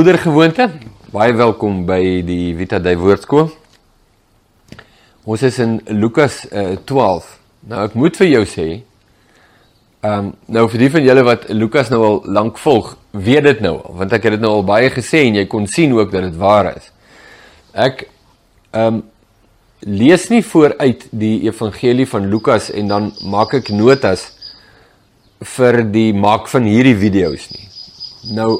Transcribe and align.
ouer 0.00 0.16
gewoonte. 0.18 0.64
Baie 1.12 1.32
welkom 1.36 1.82
by 1.84 2.22
die 2.24 2.54
Vita 2.56 2.78
Dei 2.80 2.94
Woordskool. 2.96 3.50
Ons 5.28 5.42
is 5.44 5.58
in 5.60 5.74
Lukas 5.92 6.38
uh, 6.48 6.78
12. 6.88 7.26
Nou 7.68 7.82
ek 7.84 7.96
moet 8.00 8.16
vir 8.22 8.30
jou 8.30 8.40
sê, 8.48 8.64
ehm 10.00 10.30
um, 10.30 10.30
nou 10.56 10.62
vir 10.72 10.86
die 10.86 10.88
van 10.94 11.04
julle 11.04 11.24
wat 11.26 11.44
Lukas 11.52 11.90
nou 11.92 11.98
al 12.06 12.16
lank 12.38 12.56
volg, 12.62 12.94
weet 13.12 13.44
dit 13.50 13.60
nou 13.66 13.74
al, 13.82 13.98
want 13.98 14.16
ek 14.16 14.24
het 14.24 14.38
dit 14.38 14.44
nou 14.46 14.54
al 14.62 14.64
baie 14.70 14.88
gesê 14.94 15.26
en 15.26 15.36
jy 15.36 15.44
kon 15.52 15.68
sien 15.68 15.92
ook 15.98 16.14
dat 16.14 16.24
dit 16.30 16.40
waar 16.40 16.70
is. 16.70 16.88
Ek 17.76 18.06
ehm 18.06 19.02
um, 19.02 19.04
lees 19.84 20.28
nie 20.32 20.40
vooruit 20.44 21.06
die 21.12 21.42
evangelie 21.50 22.08
van 22.08 22.30
Lukas 22.32 22.72
en 22.72 22.88
dan 22.88 23.12
maak 23.28 23.52
ek 23.60 23.68
notas 23.72 24.30
vir 25.58 25.82
die 25.92 26.10
maak 26.16 26.48
van 26.52 26.64
hierdie 26.68 26.96
video's 27.04 27.50
nie. 27.52 27.68
Nou 28.36 28.50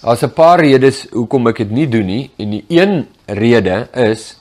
Daar's 0.00 0.22
'n 0.22 0.32
paar 0.32 0.60
redes 0.60 1.06
hoekom 1.12 1.48
ek 1.48 1.56
dit 1.56 1.70
nie 1.70 1.88
doen 1.88 2.06
nie 2.06 2.30
en 2.36 2.50
die 2.50 2.64
een 2.68 3.06
rede 3.26 3.88
is 3.92 4.36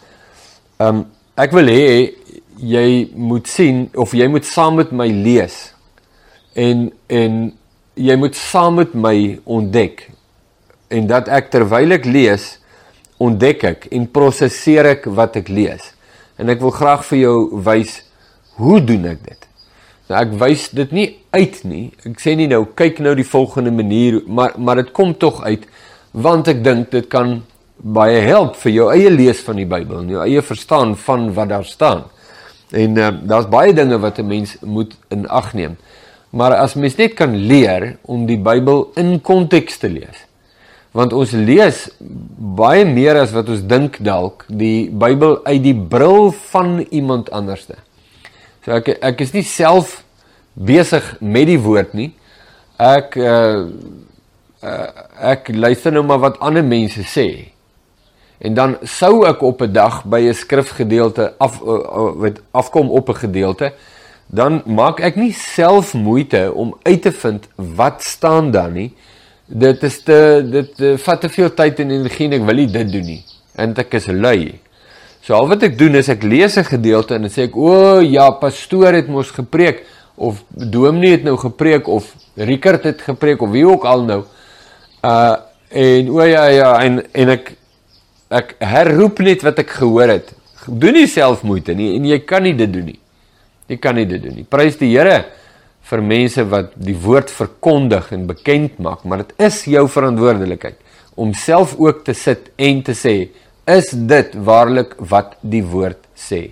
um, 0.79 1.05
ek 1.35 1.51
wil 1.51 1.67
hê 1.67 2.13
jy 2.55 3.11
moet 3.15 3.47
sien 3.47 3.89
of 3.95 4.13
jy 4.13 4.27
moet 4.27 4.45
saam 4.45 4.75
met 4.75 4.91
my 4.91 5.07
lees 5.07 5.73
en 6.55 6.91
en 7.07 7.51
jy 7.95 8.15
moet 8.15 8.35
saam 8.35 8.75
met 8.75 8.93
my 8.93 9.39
ontdek 9.43 10.09
en 10.87 11.07
dat 11.07 11.27
ek 11.27 11.51
terwyl 11.51 11.91
ek 11.91 12.05
lees 12.05 12.59
ontdek 13.19 13.63
ek 13.63 13.87
en 13.91 14.07
prosesseer 14.07 14.85
ek 14.95 15.05
wat 15.05 15.35
ek 15.35 15.51
lees. 15.51 15.91
En 16.39 16.49
ek 16.49 16.61
wil 16.63 16.71
graag 16.71 17.03
vir 17.11 17.19
jou 17.19 17.37
wys 17.67 17.99
hoe 18.59 18.79
doen 18.79 19.05
ek 19.11 19.23
dit 19.27 19.48
Nou 20.09 20.17
ek 20.17 20.31
wys 20.41 20.69
dit 20.73 20.93
nie 20.95 21.07
uit 21.37 21.57
nie. 21.69 21.83
Ek 22.07 22.17
sê 22.21 22.33
nie 22.37 22.47
nou 22.49 22.63
kyk 22.77 22.97
nou 23.05 23.13
die 23.17 23.27
volgende 23.27 23.71
manier, 23.71 24.23
maar 24.25 24.55
maar 24.57 24.81
dit 24.81 24.91
kom 24.91 25.13
tog 25.13 25.43
uit 25.45 25.67
want 26.11 26.47
ek 26.49 26.63
dink 26.65 26.87
dit 26.89 27.05
kan 27.05 27.43
baie 27.77 28.17
help 28.25 28.55
vir 28.63 28.71
jou 28.73 28.87
eie 28.89 29.11
lees 29.13 29.43
van 29.45 29.59
die 29.61 29.67
Bybel, 29.69 30.07
jou 30.09 30.23
eie 30.23 30.41
verstaan 30.41 30.95
van 30.97 31.29
wat 31.35 31.51
daar 31.51 31.67
staan. 31.69 32.07
En 32.73 32.97
uh, 32.97 33.11
daar's 33.21 33.45
baie 33.49 33.73
dinge 33.73 33.99
wat 34.01 34.17
'n 34.19 34.27
mens 34.27 34.57
moet 34.65 34.97
in 35.09 35.27
ag 35.27 35.53
neem. 35.53 35.77
Maar 36.29 36.55
as 36.55 36.73
mens 36.73 36.95
net 36.95 37.13
kan 37.13 37.35
leer 37.35 37.97
om 38.01 38.25
die 38.25 38.37
Bybel 38.37 38.91
in 38.95 39.21
konteks 39.21 39.77
te 39.77 39.89
lees. 39.89 40.25
Want 40.91 41.13
ons 41.13 41.31
lees 41.31 41.89
baie 42.57 42.85
meer 42.85 43.15
as 43.21 43.31
wat 43.31 43.49
ons 43.49 43.61
dink 43.61 43.97
dalk 44.01 44.45
die 44.47 44.89
Bybel 44.89 45.45
uit 45.45 45.63
die 45.63 45.77
bril 45.77 46.31
van 46.31 46.79
iemand 46.89 47.31
anderste. 47.31 47.75
So 48.65 48.75
ek 48.75 48.97
ek 49.01 49.21
is 49.21 49.33
nie 49.33 49.43
self 49.43 50.03
besig 50.53 51.05
met 51.19 51.47
die 51.47 51.59
woord 51.61 51.93
nie. 51.93 52.11
Ek 52.79 53.15
uh, 53.19 53.67
uh 54.63 54.87
ek 55.19 55.51
luister 55.51 55.91
nou 55.91 56.03
maar 56.07 56.21
wat 56.23 56.39
ander 56.43 56.63
mense 56.63 57.03
sê. 57.07 57.51
En 58.39 58.55
dan 58.55 58.77
sou 58.83 59.25
ek 59.27 59.41
op 59.43 59.61
'n 59.61 59.71
dag 59.71 60.03
by 60.03 60.21
'n 60.27 60.33
skrifgedeelte 60.33 61.33
af 61.37 61.59
uh, 61.61 61.67
uh, 61.67 62.11
wat 62.15 62.41
afkom 62.51 62.89
op 62.89 63.09
'n 63.09 63.15
gedeelte, 63.27 63.73
dan 64.27 64.61
maak 64.65 64.99
ek 64.99 65.15
nie 65.15 65.33
self 65.33 65.93
moeite 65.93 66.53
om 66.53 66.77
uit 66.83 67.01
te 67.01 67.11
vind 67.11 67.47
wat 67.55 68.03
staan 68.03 68.51
daar 68.51 68.71
nie. 68.71 68.93
Dit 69.45 69.83
is 69.83 70.03
te 70.03 70.47
dit 70.51 70.79
uh, 70.79 70.97
vat 70.97 71.21
te 71.21 71.29
veel 71.29 71.53
tyd 71.53 71.79
en 71.79 71.91
energie 71.91 72.27
en 72.27 72.33
ek 72.33 72.45
wil 72.45 72.55
nie 72.55 72.71
dit 72.71 72.91
doen 72.91 73.05
nie. 73.05 73.23
En 73.55 73.75
ek 73.75 73.93
is 73.93 74.07
lui. 74.07 74.59
So 75.21 75.35
al 75.35 75.49
wat 75.51 75.63
ek 75.67 75.77
doen 75.77 75.95
is 75.99 76.09
ek 76.09 76.23
lees 76.23 76.57
'n 76.57 76.63
gedeelte 76.63 77.15
en 77.15 77.21
dan 77.21 77.31
sê 77.31 77.43
ek 77.49 77.55
o 77.55 77.99
ja, 77.99 78.31
pastoor 78.31 78.93
het 78.93 79.07
mos 79.07 79.31
gepreek 79.31 79.83
of 80.15 80.43
Dominee 80.49 81.11
het 81.11 81.23
nou 81.23 81.37
gepreek 81.37 81.87
of 81.87 82.15
Rickert 82.35 82.83
het 82.83 83.01
gepreek 83.01 83.41
of 83.41 83.49
wie 83.51 83.67
ook 83.67 83.85
al 83.85 84.03
nou. 84.03 84.23
Uh 85.03 85.35
en 85.69 86.09
o 86.09 86.23
ja 86.25 86.47
ja 86.49 86.81
en 86.81 87.03
en 87.13 87.29
ek 87.29 87.51
ek 88.29 88.55
herroep 88.59 89.19
net 89.19 89.43
wat 89.45 89.59
ek 89.59 89.69
gehoor 89.69 90.09
het. 90.09 90.33
Doen 90.65 90.93
nie 90.93 91.07
self 91.07 91.43
moeite 91.43 91.73
nie 91.73 91.95
en 91.95 92.05
jy 92.05 92.19
kan 92.25 92.43
nie 92.43 92.55
dit 92.55 92.71
doen 92.73 92.85
nie. 92.85 92.99
Jy 93.69 93.77
kan 93.77 93.95
nie 93.95 94.05
dit 94.05 94.21
doen 94.23 94.33
nie. 94.35 94.47
Prys 94.49 94.79
die 94.79 94.89
Here 94.95 95.25
vir 95.89 96.01
mense 96.01 96.43
wat 96.49 96.73
die 96.75 96.95
woord 96.97 97.29
verkondig 97.29 98.11
en 98.13 98.27
bekend 98.29 98.79
maak, 98.79 99.05
maar 99.05 99.23
dit 99.23 99.33
is 99.45 99.63
jou 99.65 99.87
verantwoordelikheid 99.89 100.77
om 101.19 101.33
self 101.33 101.75
ook 101.77 102.03
te 102.05 102.13
sit 102.13 102.51
en 102.57 102.81
te 102.85 102.95
sê 102.97 103.15
is 103.77 103.91
dit 103.93 104.33
waarlik 104.33 104.95
wat 105.11 105.35
die 105.41 105.63
woord 105.63 106.01
sê. 106.17 106.49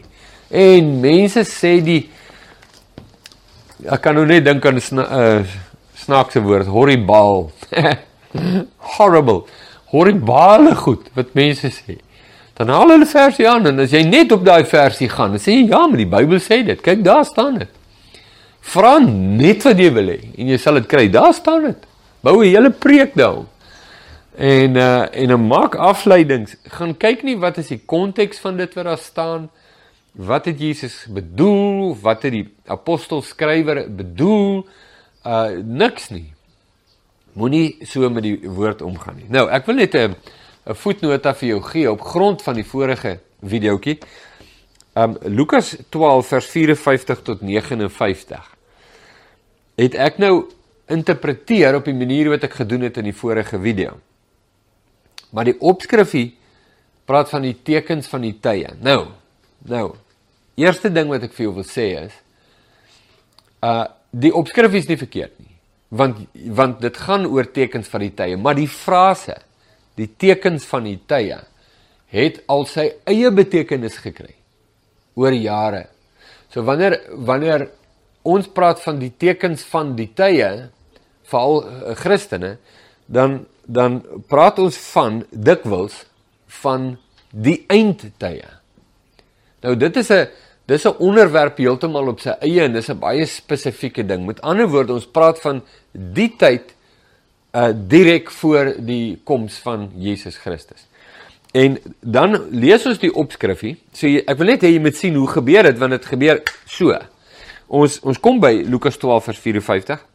En 0.49 0.99
mense 1.01 1.43
sê 1.49 1.77
die 1.83 2.03
ek 3.85 4.01
kan 4.01 4.17
nou 4.17 4.25
net 4.25 4.45
dink 4.45 4.65
aan 4.65 4.75
'n 4.75 4.81
sna, 4.81 5.03
uh, 5.03 5.43
snaakse 5.95 6.41
woord, 6.41 6.67
horribaal. 6.67 7.51
Horrible. 8.97 9.45
Horribale 9.91 10.75
goed 10.75 11.09
wat 11.15 11.33
mense 11.33 11.69
sê. 11.71 11.97
Dan 12.57 12.69
haal 12.73 12.89
hulle 12.89 13.05
versie 13.05 13.47
aan 13.49 13.67
en 13.69 13.79
as 13.79 13.91
jy 13.93 14.03
net 14.03 14.31
op 14.31 14.45
daai 14.45 14.65
versie 14.65 15.09
gaan, 15.09 15.35
dan 15.35 15.41
sê 15.41 15.53
jy 15.53 15.67
ja, 15.69 15.83
maar 15.87 16.01
die 16.01 16.09
Bybel 16.09 16.41
sê 16.41 16.63
dit. 16.65 16.81
Kyk, 16.81 17.03
daar 17.05 17.25
staan 17.25 17.59
dit. 17.61 17.69
Vra 18.61 18.97
net 18.99 19.63
wat 19.63 19.77
jy 19.79 19.91
wil 19.93 20.09
hê 20.15 20.19
en 20.37 20.49
jy 20.51 20.57
sal 20.57 20.81
dit 20.81 20.89
kry. 20.89 21.05
Daar 21.13 21.33
staan 21.33 21.69
dit. 21.69 21.85
Bou 22.21 22.41
'n 22.41 22.49
hele 22.49 22.71
preek 22.71 23.13
daarop. 23.15 23.47
En 24.37 24.75
uh 24.75 25.15
en 25.15 25.27
dan 25.27 25.47
maak 25.47 25.75
afleidings. 25.75 26.55
Gaan 26.63 26.93
kyk 26.97 27.23
nie 27.25 27.37
wat 27.41 27.57
is 27.57 27.71
die 27.73 27.79
konteks 27.85 28.37
van 28.37 28.57
dit 28.57 28.73
wat 28.77 28.85
daar 28.85 29.01
staan. 29.01 29.49
Wat 30.13 30.45
het 30.45 30.59
Jesus 30.61 31.07
bedoel? 31.09 31.97
Wat 32.01 32.21
het 32.21 32.35
die 32.35 32.45
apostel 32.69 33.21
skrywer 33.25 33.87
bedoel? 33.89 34.67
Uh 35.25 35.57
niks 35.65 36.09
nie. 36.13 36.33
Moenie 37.33 37.77
so 37.81 38.09
met 38.09 38.23
die 38.23 38.37
woord 38.45 38.81
omgaan 38.85 39.17
nie. 39.17 39.25
Nou, 39.29 39.47
ek 39.49 39.65
wil 39.65 39.81
net 39.81 39.95
'n 39.95 40.13
'n 40.69 40.75
voetnota 40.75 41.33
vir 41.33 41.49
jou 41.49 41.61
gee 41.61 41.91
op 41.91 42.01
grond 42.01 42.41
van 42.41 42.53
die 42.53 42.65
vorige 42.65 43.19
videoetjie. 43.41 43.97
Um 44.93 45.17
Lukas 45.21 45.77
12 45.89 46.27
vers 46.27 46.45
54 46.45 47.21
tot 47.21 47.41
59. 47.41 48.55
Het 49.75 49.95
ek 49.95 50.17
nou 50.17 50.45
interpreteer 50.85 51.75
op 51.75 51.85
die 51.85 51.93
manier 51.93 52.29
wat 52.29 52.43
ek 52.43 52.53
gedoen 52.53 52.81
het 52.81 52.97
in 52.97 53.03
die 53.03 53.17
vorige 53.17 53.59
video. 53.59 53.97
Maar 55.31 55.51
die 55.51 55.57
opskrifie 55.59 56.31
praat 57.07 57.31
van 57.31 57.45
die 57.47 57.55
tekens 57.63 58.07
van 58.11 58.23
die 58.25 58.35
tye. 58.43 58.73
Nou, 58.83 59.07
nou. 59.67 59.91
Eerste 60.59 60.91
ding 60.93 61.11
wat 61.11 61.27
ek 61.27 61.35
vir 61.37 61.47
jou 61.47 61.53
wil 61.59 61.67
sê 61.67 61.91
is 62.05 62.15
uh 63.65 63.85
die 64.17 64.31
opskrif 64.33 64.73
is 64.79 64.87
nie 64.87 64.97
verkeerd 64.97 65.33
nie. 65.37 65.51
Want 65.93 66.21
want 66.55 66.79
dit 66.81 66.97
gaan 66.97 67.25
oor 67.27 67.45
tekens 67.53 67.89
van 67.91 68.01
die 68.05 68.13
tye, 68.15 68.37
maar 68.39 68.55
die 68.57 68.69
frase 68.71 69.35
die 69.99 70.07
tekens 70.07 70.65
van 70.69 70.85
die 70.87 70.99
tye 71.09 71.41
het 72.13 72.39
al 72.47 72.65
sy 72.69 72.87
eie 73.09 73.29
betekenis 73.35 73.97
gekry 74.01 74.33
oor 75.19 75.35
jare. 75.35 75.87
So 76.53 76.63
wanneer 76.63 76.99
wanneer 77.11 77.67
ons 78.27 78.47
praat 78.47 78.79
van 78.83 79.01
die 79.01 79.11
tekens 79.11 79.65
van 79.67 79.93
die 79.97 80.09
tye 80.15 80.69
veral 81.27 81.61
uh, 81.63 81.95
Christene, 81.99 82.55
dan 83.05 83.41
dan 83.67 83.99
praat 84.31 84.59
ons 84.63 84.77
van 84.93 85.21
dikwels 85.31 86.05
van 86.61 86.93
die 87.31 87.59
eindtye. 87.67 88.47
Nou 89.63 89.75
dit 89.75 89.97
is 89.97 90.09
'n 90.11 90.27
dis 90.65 90.85
'n 90.85 90.95
onderwerp 90.99 91.57
heeltemal 91.57 92.07
op 92.07 92.19
sy 92.19 92.35
eie 92.39 92.61
en 92.63 92.73
dis 92.73 92.89
'n 92.89 92.99
baie 92.99 93.25
spesifieke 93.25 94.05
ding. 94.05 94.25
Met 94.25 94.41
ander 94.41 94.67
woorde, 94.67 94.93
ons 94.93 95.07
praat 95.07 95.39
van 95.39 95.61
die 95.91 96.35
tyd 96.37 96.75
uh 97.53 97.73
direk 97.73 98.31
voor 98.31 98.75
die 98.79 99.19
koms 99.23 99.57
van 99.57 99.91
Jesus 99.95 100.37
Christus. 100.37 100.87
En 101.51 101.77
dan 101.99 102.49
lees 102.51 102.85
ons 102.85 102.99
die 102.99 103.13
opskrifie. 103.13 103.77
So 103.93 104.07
jy, 104.07 104.23
ek 104.27 104.37
wil 104.37 104.47
net 104.47 104.61
hê 104.61 104.71
jy 104.73 104.79
moet 104.79 104.95
sien 104.95 105.15
hoe 105.15 105.27
gebeur 105.27 105.63
dit 105.63 105.77
want 105.77 105.91
dit 105.91 106.05
gebeur 106.05 106.41
so. 106.65 106.97
Ons 107.67 107.99
ons 107.99 108.19
kom 108.19 108.39
by 108.39 108.63
Lukas 108.67 108.97
12 108.97 109.23
vers 109.23 109.39
54. 109.39 110.05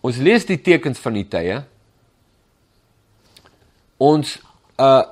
Ons 0.00 0.16
lees 0.16 0.44
die 0.44 0.60
tekens 0.60 0.98
van 0.98 1.12
die 1.12 1.28
tye 1.28 1.62
ons 4.02 4.38
uh 4.82 5.02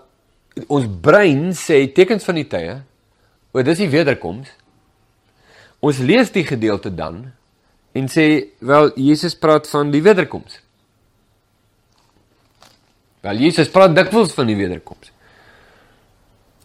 ons 0.67 0.87
brein 1.03 1.53
sê 1.55 1.85
tekens 1.95 2.27
van 2.27 2.41
die 2.41 2.49
tye. 2.51 2.81
O, 3.55 3.63
dis 3.63 3.79
die 3.79 3.91
wederkoms. 3.93 4.51
Ons 5.81 6.01
lees 6.05 6.33
die 6.35 6.43
gedeelte 6.45 6.91
dan 6.93 7.23
en 7.97 8.11
sê 8.11 8.27
wel 8.59 8.91
Jesus 8.99 9.37
praat 9.39 9.69
van 9.71 9.93
die 9.95 10.03
wederkoms. 10.05 10.59
Wel 13.25 13.41
Jesus 13.47 13.71
praat 13.73 13.95
dikwels 13.97 14.35
van 14.37 14.51
die 14.51 14.59
wederkoms. 14.59 15.13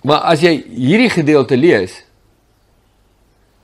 Maar 0.05 0.27
as 0.33 0.43
jy 0.45 0.53
hierdie 0.69 1.11
gedeelte 1.13 1.57
lees, 1.57 2.01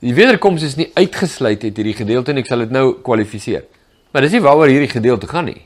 die 0.02 0.14
wederkoms 0.16 0.64
is 0.66 0.78
nie 0.78 0.88
uitgesluit 0.98 1.62
uit 1.62 1.76
hierdie 1.76 1.98
gedeelte 1.98 2.32
en 2.32 2.42
ek 2.42 2.48
sal 2.50 2.64
dit 2.64 2.74
nou 2.74 2.86
kwalifiseer. 3.04 3.68
Maar 4.12 4.26
dis 4.26 4.34
nie 4.36 4.42
waaroor 4.44 4.72
hierdie 4.72 4.90
gedeelte 4.90 5.30
gaan 5.30 5.50
nie. 5.50 5.62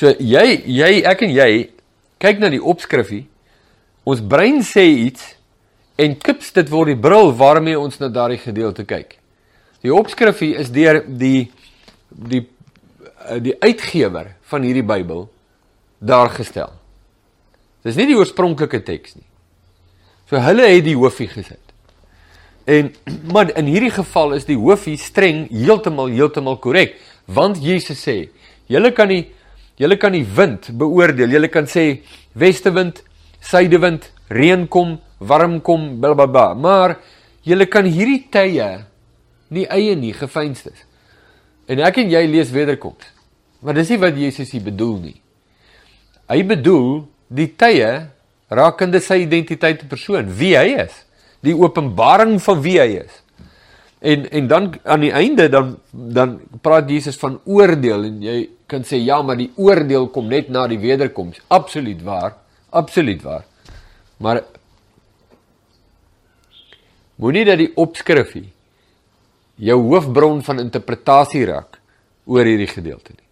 So 0.00 0.14
jy 0.16 0.62
jy 0.64 1.02
ek 1.04 1.26
en 1.26 1.32
jy 1.34 1.50
kyk 2.24 2.38
na 2.40 2.48
die 2.48 2.62
opskrifie. 2.72 3.26
Ons 4.08 4.22
brein 4.24 4.62
sê 4.64 4.86
iets 5.04 5.34
en 6.00 6.14
kips 6.16 6.54
dit 6.56 6.70
word 6.72 6.94
die 6.94 7.00
bril 7.04 7.34
waarmee 7.36 7.76
ons 7.76 7.98
na 8.00 8.08
daardie 8.08 8.40
gedeelte 8.40 8.86
kyk. 8.88 9.18
Die 9.84 9.92
opskrifie 9.92 10.54
is 10.56 10.72
deur 10.72 11.02
die 11.04 11.50
die 12.10 12.46
die 13.44 13.52
uitgewer 13.60 14.30
van 14.48 14.64
hierdie 14.64 14.86
Bybel 14.88 15.26
daar 16.00 16.32
gestel. 16.32 16.72
Dis 17.84 17.98
nie 18.00 18.08
die 18.08 18.16
oorspronklike 18.16 18.80
teks 18.86 19.18
nie. 19.18 19.26
So 20.30 20.40
hulle 20.40 20.64
het 20.64 20.86
die 20.86 20.96
hoofie 20.96 21.28
gesit. 21.28 21.74
En 22.64 22.88
maar 23.34 23.52
in 23.52 23.68
hierdie 23.68 23.92
geval 23.92 24.32
is 24.38 24.48
die 24.48 24.56
hoofie 24.56 24.96
streng 24.96 25.44
heeltemal 25.52 26.08
heeltemal 26.08 26.56
korrek, 26.64 26.96
want 27.28 27.60
Jesus 27.60 28.00
sê, 28.00 28.16
julle 28.72 28.94
kan 28.96 29.12
nie 29.12 29.26
julle 29.80 29.96
kan 30.00 30.12
die 30.12 30.26
wind 30.36 30.70
beoordeel. 30.76 31.32
Julle 31.36 31.48
kan 31.52 31.68
sê 31.70 32.02
westewind, 32.38 33.00
suidewind, 33.40 34.10
reën 34.30 34.66
kom, 34.68 34.98
warm 35.18 35.58
kom, 35.64 35.96
blablabla, 36.00 36.52
maar 36.54 36.98
julle 37.46 37.66
kan 37.70 37.88
hierdie 37.88 38.26
tye 38.32 38.68
nie 39.50 39.66
eie 39.72 39.96
nie 39.98 40.12
gefeinstes. 40.14 40.86
En 41.70 41.80
ek 41.86 42.02
en 42.02 42.12
jy 42.12 42.22
lees 42.28 42.52
wederkoms. 42.54 43.08
Maar 43.60 43.76
dis 43.76 43.90
nie 43.92 44.00
wat 44.00 44.16
Jesus 44.16 44.52
hier 44.54 44.64
bedoel 44.64 44.96
nie. 45.02 45.18
Hy 46.30 46.40
bedoel 46.48 47.02
die 47.28 47.50
tye 47.58 47.90
rakende 48.50 49.00
sy 49.02 49.20
identiteit 49.24 49.82
te 49.82 49.88
persoon, 49.90 50.30
wie 50.38 50.54
hy 50.58 50.80
is, 50.82 50.94
die 51.44 51.54
openbaring 51.54 52.38
van 52.42 52.62
wie 52.64 52.78
hy 52.80 52.88
is. 53.02 53.20
En 54.00 54.30
en 54.30 54.46
dan 54.48 54.70
aan 54.82 55.00
die 55.00 55.12
einde 55.12 55.48
dan 55.48 55.74
dan 55.92 56.40
praat 56.60 56.90
Jesus 56.90 57.18
van 57.20 57.40
oordeel 57.44 58.04
en 58.04 58.22
jy 58.24 58.38
kan 58.66 58.84
sê 58.86 58.96
ja, 59.02 59.20
maar 59.22 59.36
die 59.36 59.50
oordeel 59.56 60.08
kom 60.08 60.30
net 60.30 60.48
na 60.48 60.66
die 60.70 60.78
wederkoms. 60.80 61.40
Absoluut 61.48 62.02
waar. 62.02 62.36
Absoluut 62.70 63.22
waar. 63.22 63.44
Maar 64.16 64.42
moenie 67.20 67.44
dat 67.44 67.58
die 67.60 67.72
opskrifie 67.76 68.48
jou 69.60 69.76
hoofbron 69.90 70.40
van 70.42 70.62
interpretasie 70.62 71.44
raak 71.50 71.80
oor 72.24 72.48
hierdie 72.48 72.70
gedeelte 72.70 73.12
nie. 73.12 73.26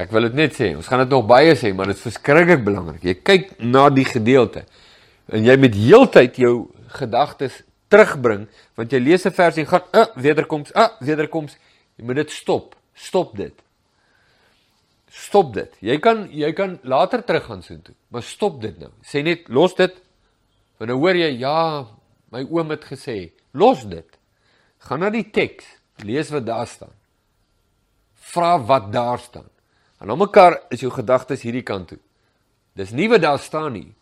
Ek 0.00 0.10
wil 0.14 0.26
dit 0.26 0.38
net 0.38 0.56
sê, 0.56 0.72
ons 0.74 0.86
gaan 0.90 1.04
dit 1.04 1.12
nog 1.12 1.26
baie 1.28 1.52
sê, 1.58 1.70
maar 1.76 1.90
dit 1.90 1.98
is 1.98 2.02
verskriklik 2.02 2.64
belangrik. 2.66 3.04
Jy 3.04 3.14
kyk 3.20 3.52
na 3.62 3.86
die 3.94 4.06
gedeelte 4.08 4.64
en 5.28 5.44
jy 5.46 5.54
met 5.60 5.76
heeltyd 5.76 6.40
jou 6.40 6.54
gedagtes 6.96 7.60
terugbring, 7.94 8.48
want 8.78 8.92
jy 8.92 9.00
lees 9.00 9.26
'n 9.26 9.32
vers 9.32 9.56
en 9.56 9.66
gaan, 9.66 9.84
"Uh, 9.92 10.06
wederkoms, 10.16 10.72
uh, 10.74 10.88
wederkoms." 11.00 11.56
Jy 11.96 12.04
moet 12.04 12.16
dit 12.16 12.30
stop. 12.30 12.74
Stop 12.94 13.36
dit. 13.36 13.54
Stop 15.08 15.54
dit. 15.54 15.76
Jy 15.80 15.98
kan 15.98 16.28
jy 16.30 16.52
kan 16.52 16.78
later 16.82 17.24
teruggaan 17.24 17.62
soontoe, 17.62 17.94
maar 18.08 18.22
stop 18.22 18.60
dit 18.60 18.78
nou. 18.78 18.90
Sê 19.02 19.22
net 19.22 19.48
los 19.48 19.74
dit. 19.74 19.94
Want 20.78 20.90
nou 20.90 20.98
hoor 20.98 21.14
jy, 21.14 21.38
"Ja, 21.38 21.86
my 22.30 22.46
oom 22.50 22.70
het 22.70 22.84
gesê." 22.84 23.30
Los 23.52 23.84
dit. 23.86 24.18
Gaan 24.78 25.00
na 25.00 25.10
die 25.10 25.30
teks, 25.30 25.64
lees 26.04 26.30
wat 26.30 26.46
daar 26.46 26.66
staan. 26.66 26.92
Vra 28.14 28.58
wat 28.58 28.92
daar 28.92 29.18
staan. 29.18 29.48
En 30.00 30.10
om 30.10 30.18
mekaar 30.18 30.58
is 30.74 30.80
jou 30.80 30.90
gedagtes 30.92 31.42
hierdie 31.42 31.62
kant 31.62 31.88
toe. 31.88 31.98
Dis 32.74 32.90
nie 32.90 33.08
wat 33.08 33.22
daar 33.22 33.38
staan 33.38 33.72
nie. 33.72 33.94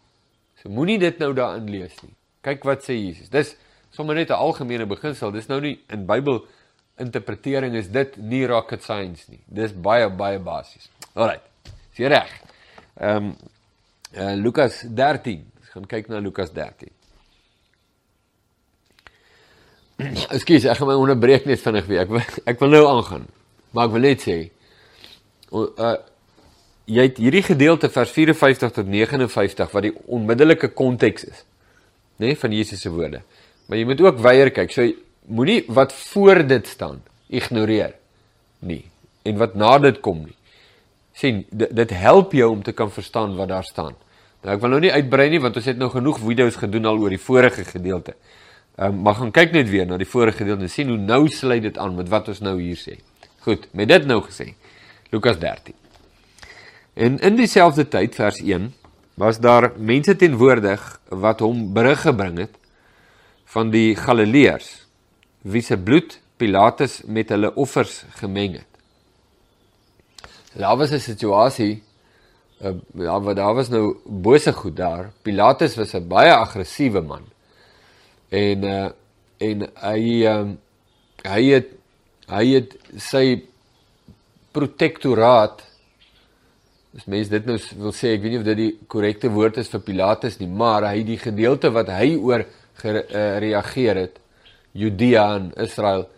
So 0.63 0.71
moenie 0.73 0.99
dit 0.99 1.19
nou 1.19 1.33
daarin 1.37 1.69
lees 1.71 1.95
nie. 2.03 2.15
Kyk 2.43 2.65
wat 2.65 2.83
sê 2.87 2.97
Jesus. 2.97 3.29
Dis 3.29 3.55
sommer 3.93 4.15
net 4.15 4.31
'n 4.31 4.41
algemene 4.41 4.87
beginsel. 4.87 5.33
Dis 5.33 5.49
nou 5.49 5.61
nie 5.61 5.79
in 5.89 6.07
Bybel 6.07 6.47
interpretering 6.99 7.75
is 7.75 7.89
dit 7.89 8.17
nie 8.17 8.47
rocket 8.47 8.83
science 8.83 9.29
nie. 9.29 9.41
Dis 9.47 9.73
baie 9.73 10.09
baie 10.11 10.39
basies. 10.39 10.89
Alrite. 11.15 11.49
Is 11.93 11.99
jy 11.99 12.09
reg? 12.09 12.33
Ehm 13.01 13.17
um, 13.17 13.37
uh, 14.17 14.35
Lukas 14.37 14.83
13. 14.89 15.45
Ons 15.61 15.71
gaan 15.75 15.87
kyk 15.87 16.09
na 16.09 16.19
Lukas 16.19 16.53
13. 16.53 16.91
Ekskuus, 20.37 20.65
ek 20.65 20.81
gaan 20.81 20.89
my 20.89 20.97
onderbreek 20.99 21.47
net 21.49 21.61
vinnig 21.61 21.87
weer. 21.87 22.07
Ek 22.07 22.41
ek 22.55 22.61
wil 22.61 22.73
nou 22.75 22.85
aangaan. 22.89 23.29
Maar 23.73 23.89
ek 23.89 23.95
wil 23.97 24.09
net 24.09 24.25
sê 24.25 24.39
uh 25.53 25.99
jy 26.93 27.05
het 27.07 27.19
hierdie 27.23 27.45
gedeelte 27.47 27.89
vers 27.93 28.11
54 28.11 28.73
tot 28.75 28.89
59 28.91 29.71
wat 29.71 29.85
die 29.87 29.93
onmiddellike 30.11 30.73
konteks 30.75 31.25
is, 31.29 31.45
nê, 32.19 32.33
nee, 32.33 32.37
van 32.37 32.53
Jesus 32.53 32.83
se 32.83 32.91
woorde. 32.91 33.21
Maar 33.67 33.79
jy 33.79 33.85
moet 33.89 34.01
ook 34.01 34.21
weier 34.23 34.51
kyk. 34.51 34.73
So 34.75 34.87
moenie 35.27 35.63
wat 35.69 35.93
voor 35.93 36.43
dit 36.47 36.67
staan 36.67 37.03
ignoreer 37.33 37.95
nie 38.67 38.85
en 39.23 39.39
wat 39.39 39.55
na 39.55 39.79
dit 39.79 40.01
kom 40.01 40.25
nie. 40.27 40.37
sien 41.13 41.43
dit, 41.51 41.69
dit 41.77 41.91
help 41.91 42.33
jou 42.33 42.49
om 42.51 42.63
te 42.63 42.73
kan 42.73 42.91
verstaan 42.91 43.37
wat 43.37 43.49
daar 43.49 43.65
staan. 43.65 43.93
Nou 44.43 44.55
ek 44.55 44.63
wil 44.63 44.73
nou 44.73 44.81
nie 44.81 44.93
uitbrei 44.93 45.29
nie 45.31 45.41
want 45.41 45.57
ons 45.61 45.69
het 45.69 45.79
nou 45.79 45.91
genoeg 45.93 46.19
video's 46.23 46.57
gedoen 46.57 46.89
al 46.89 46.99
oor 46.99 47.13
die 47.13 47.21
vorige 47.21 47.65
gedeelte. 47.69 48.15
Ehm 48.79 48.97
um, 48.97 49.03
maar 49.05 49.19
gaan 49.21 49.31
kyk 49.31 49.53
net 49.53 49.69
weer 49.71 49.87
na 49.87 49.99
die 50.01 50.09
vorige 50.09 50.43
gedeelte 50.43 50.65
en 50.65 50.73
sien 50.73 50.89
hoe 50.89 50.99
nou 50.99 51.29
sluit 51.29 51.63
dit 51.63 51.79
aan 51.79 51.95
met 51.95 52.09
wat 52.09 52.29
ons 52.33 52.41
nou 52.41 52.57
hier 52.61 52.81
sê. 52.81 52.97
Goed, 53.45 53.69
met 53.73 53.89
dit 53.89 54.07
nou 54.07 54.23
gesê. 54.25 54.55
Lukas 55.11 55.39
13. 55.39 55.75
En 56.95 57.19
in 57.19 57.37
dieselfde 57.37 57.89
tyd 57.89 58.15
vers 58.15 58.41
1 58.41 58.73
was 59.15 59.39
daar 59.41 59.73
mense 59.77 60.17
teenwoordig 60.17 61.01
wat 61.09 61.41
hom 61.41 61.73
berig 61.73 62.01
gebring 62.01 62.39
het 62.39 62.57
van 63.53 63.71
die 63.71 63.95
Galileërs 63.97 64.71
wie 65.43 65.63
se 65.63 65.77
bloed 65.77 66.19
Pilatus 66.41 67.03
met 67.07 67.31
hulle 67.31 67.53
offers 67.55 68.03
gemeng 68.19 68.57
het. 68.59 68.71
Daar 70.59 70.77
was 70.77 70.93
'n 70.93 71.01
situasie 71.01 71.83
uh, 72.63 72.75
ja, 72.95 73.21
wat 73.21 73.37
daar 73.37 73.55
was 73.55 73.69
nou 73.69 73.97
bose 74.05 74.53
goed 74.53 74.77
daar. 74.77 75.11
Pilatus 75.23 75.77
was 75.77 75.95
'n 75.95 76.09
baie 76.09 76.35
aggressiewe 76.35 77.01
man. 77.01 77.23
En 78.29 78.65
uh 78.65 78.91
en 79.43 79.67
hy 79.75 80.27
um, 80.27 80.59
hy 81.23 81.43
het 81.51 81.69
hy 82.31 82.47
het 82.55 82.77
sy 82.97 83.43
protektoraat 84.53 85.65
as 86.97 87.07
mens 87.09 87.29
dit 87.29 87.47
nou 87.49 87.57
wil 87.81 87.95
sê, 87.97 88.13
ek 88.13 88.23
weet 88.23 88.35
nie 88.35 88.39
of 88.39 88.45
dit 88.45 88.57
die 88.57 88.73
korrekte 88.87 89.31
woord 89.33 89.57
is 89.63 89.71
vir 89.73 89.81
Pilatus 89.81 90.39
nie, 90.39 90.49
maar 90.49 90.85
hy 90.91 91.03
die 91.03 91.19
gedeelte 91.19 91.71
wat 91.73 91.89
hy 91.89 92.15
oor 92.21 92.45
gereageer 92.81 93.97
eh, 93.97 94.03
het, 94.03 94.21
Judea 94.73 95.35
en 95.37 95.53
Israel, 95.61 96.09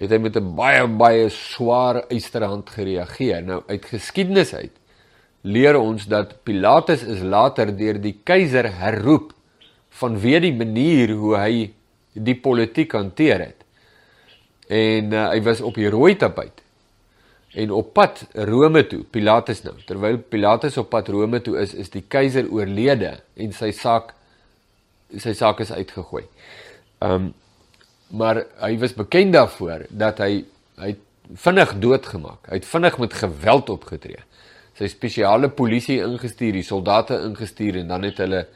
het 0.00 0.10
hy 0.10 0.18
met 0.18 0.36
'n 0.36 0.54
baie 0.56 0.86
baie 0.86 1.28
swaar 1.28 2.04
eysterhand 2.08 2.70
gereageer. 2.70 3.42
Nou 3.42 3.62
uit 3.66 3.84
geskiedenis 3.84 4.54
uit 4.54 4.72
leer 5.42 5.78
ons 5.78 6.06
dat 6.06 6.42
Pilatus 6.44 7.02
is 7.02 7.20
later 7.20 7.76
deur 7.76 8.00
die 8.00 8.20
keiser 8.24 8.68
herroep 8.80 9.32
vanweë 10.00 10.40
die 10.40 10.56
manier 10.56 11.14
hoe 11.16 11.36
hy 11.36 11.70
die 12.12 12.36
politiek 12.36 12.92
hanteer 12.92 13.40
het. 13.40 13.64
En 14.68 15.12
uh, 15.12 15.28
hy 15.30 15.40
was 15.42 15.60
op 15.60 15.74
die 15.74 15.88
rooi 15.90 16.14
tapuit 16.16 16.60
en 17.58 17.72
op 17.74 17.88
pad 17.94 18.20
Rome 18.46 18.84
toe, 18.86 19.02
Pilatus 19.10 19.64
nou. 19.64 19.74
Terwyl 19.86 20.20
Pilatus 20.30 20.76
op 20.78 20.90
pad 20.92 21.08
Rome 21.10 21.40
toe 21.42 21.56
is, 21.58 21.74
is 21.74 21.90
die 21.90 22.04
keiser 22.06 22.46
oorlede 22.46 23.16
en 23.34 23.52
sy 23.52 23.72
saak 23.74 24.14
sy 25.18 25.32
saak 25.34 25.60
is 25.60 25.72
uitgegooi. 25.72 26.24
Um 27.00 27.32
maar 28.10 28.40
hy 28.58 28.72
was 28.82 28.96
bekend 28.98 29.36
daarvoor 29.36 29.84
dat 29.88 30.18
hy 30.18 30.44
hy 30.82 30.96
vinnig 31.38 31.76
doodgemaak. 31.78 32.48
Hy 32.50 32.58
het 32.58 32.66
vinnig 32.66 32.96
met 32.98 33.12
geweld 33.14 33.70
opgetree. 33.70 34.24
Sy 34.74 34.88
spesiale 34.90 35.50
polisie 35.54 36.00
ingestuur, 36.02 36.56
die 36.58 36.66
soldate 36.66 37.20
ingestuur 37.28 37.78
en 37.82 37.92
dan 37.92 38.06
het 38.08 38.18
hulle 38.18 38.46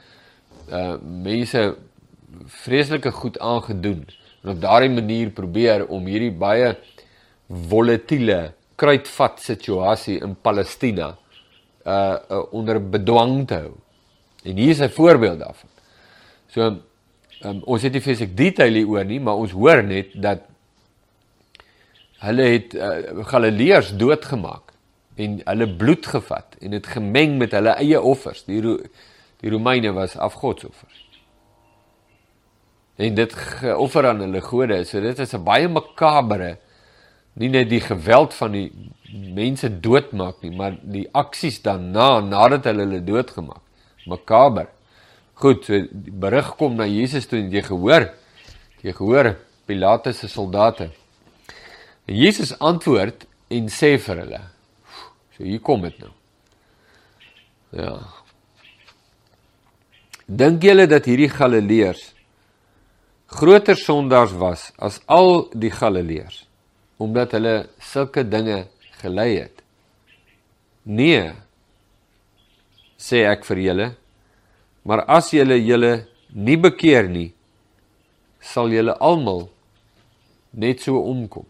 uh 0.73 0.97
mense 1.03 1.63
vreeslike 2.65 3.13
goed 3.15 3.39
aangedoen 3.39 4.03
en 4.43 4.51
op 4.55 4.61
daardie 4.61 4.91
manier 4.91 5.31
probeer 5.31 5.87
om 5.87 6.07
hierdie 6.09 6.33
baie 6.33 6.73
volatiele 7.47 8.55
kruitvat 8.81 9.39
situasie 9.41 10.19
in 10.25 10.35
Palestina 10.35 11.13
uh, 11.87 11.95
uh 11.95 12.43
onder 12.53 12.81
bedwang 12.81 13.45
te 13.47 13.55
hou. 13.55 13.77
En 14.45 14.57
hier 14.57 14.71
is 14.71 14.81
'n 14.81 14.91
voorbeeld 14.91 15.39
daarvan. 15.39 15.74
So 16.55 16.71
um, 17.43 17.63
ons 17.67 17.83
het 17.83 17.95
nie 17.95 18.03
fisiek 18.05 18.35
detail 18.39 18.79
hier 18.79 18.91
oor 18.91 19.07
nie, 19.09 19.21
maar 19.21 19.41
ons 19.43 19.55
hoor 19.57 19.83
net 19.83 20.15
dat 20.15 20.45
hulle 22.25 22.47
het 22.55 22.77
uh, 22.79 23.25
Galileërs 23.29 23.93
doodgemaak 24.01 24.73
en 25.21 25.41
hulle 25.45 25.67
bloed 25.79 26.07
gevat 26.07 26.55
en 26.63 26.77
dit 26.77 26.87
gemeng 26.95 27.37
met 27.43 27.55
hulle 27.55 27.75
eie 27.83 28.01
offers. 28.01 28.47
Die 28.49 28.63
Ro 28.65 28.79
die 29.45 29.51
Romeine 29.53 29.91
was 29.93 30.15
afgodsoffers. 30.17 31.03
En 32.97 33.17
dit 33.19 33.35
geoffer 33.61 34.07
aan 34.09 34.23
hulle 34.25 34.41
gode. 34.41 34.79
So 34.89 35.03
dit 35.05 35.19
is 35.19 35.35
'n 35.35 35.45
baie 35.45 35.69
makabere 35.69 36.57
nie 37.35 37.49
net 37.49 37.69
die 37.69 37.83
geweld 37.83 38.35
van 38.35 38.53
die 38.53 38.71
mense 39.35 39.69
doodmaak 39.81 40.43
nie, 40.43 40.55
maar 40.57 40.79
die 40.81 41.09
aksies 41.13 41.61
daarna 41.63 42.21
nadat 42.21 42.65
hulle 42.65 42.87
hulle 42.87 43.05
doodgemaak. 43.05 43.63
Makaber. 44.07 44.69
Goed, 45.41 45.65
so 45.67 45.79
die 45.79 46.15
berig 46.25 46.53
kom 46.59 46.77
na 46.79 46.87
Jesus 46.89 47.27
toe 47.31 47.41
en 47.41 47.51
jy 47.53 47.65
gehoor, 47.67 48.09
jy 48.85 48.95
gehoor 48.95 49.35
Pilatus 49.67 50.21
se 50.23 50.29
soldate. 50.31 50.91
En 52.07 52.19
Jesus 52.21 52.53
antwoord 52.61 53.25
en 53.55 53.71
sê 53.73 53.95
vir 53.99 54.23
hulle. 54.23 54.41
So 55.35 55.47
hier 55.47 55.63
kom 55.65 55.87
dit 55.87 55.99
nou. 56.03 56.13
Ja. 57.75 57.95
Dink 60.25 60.65
julle 60.65 60.87
dat 60.89 61.09
hierdie 61.11 61.33
Galileërs 61.33 62.11
groter 63.35 63.77
sondaars 63.77 64.35
was 64.39 64.69
as 64.79 65.01
al 65.11 65.49
die 65.59 65.73
Galileërs? 65.75 66.45
omdat 66.97 67.35
hulle 67.37 67.55
sulke 67.83 68.25
dinge 68.29 68.65
gelei 69.01 69.31
het. 69.37 69.63
Nee, 70.85 71.33
sê 73.01 73.25
ek 73.29 73.45
vir 73.49 73.63
julle, 73.65 73.89
maar 74.85 75.05
as 75.09 75.31
julle 75.33 75.57
julle 75.65 75.95
nie 76.35 76.59
bekeer 76.61 77.09
nie, 77.09 77.31
sal 78.45 78.73
julle 78.73 78.95
almal 79.01 79.47
net 80.53 80.85
so 80.85 81.01
omkom. 81.01 81.47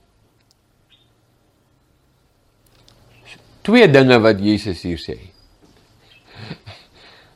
Twee 3.65 3.89
dinge 3.89 4.19
wat 4.21 4.41
Jesus 4.45 4.83
hier 4.85 5.01
sê. 5.01 5.17